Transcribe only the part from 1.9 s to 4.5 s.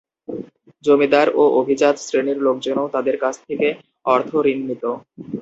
শ্রেণির লোকজনও তাদের কাছ থেকে অর্থ